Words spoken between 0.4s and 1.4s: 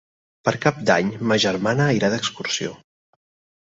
Per Cap d'Any ma